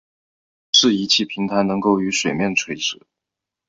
[0.71, 3.03] 浮式仪器平台能够与水面垂直。